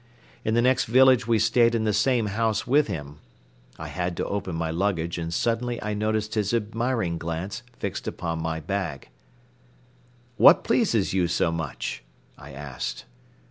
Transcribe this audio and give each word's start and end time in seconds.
In 0.43 0.55
the 0.55 0.63
next 0.63 0.85
village 0.85 1.27
we 1.27 1.37
stayed 1.37 1.75
in 1.75 1.83
the 1.83 1.93
same 1.93 2.25
house 2.25 2.65
with 2.65 2.87
him. 2.87 3.19
I 3.77 3.87
had 3.89 4.17
to 4.17 4.25
open 4.25 4.55
my 4.55 4.71
luggage 4.71 5.19
and 5.19 5.31
suddenly 5.31 5.79
I 5.83 5.93
noticed 5.93 6.33
his 6.33 6.55
admiring 6.55 7.19
glance 7.19 7.61
fixed 7.77 8.07
upon 8.07 8.41
my 8.41 8.59
bag. 8.61 9.09
"What 10.37 10.63
pleases 10.63 11.13
you 11.13 11.27
so 11.27 11.51
much?" 11.51 12.03
I 12.35 12.49
asked. 12.51 13.05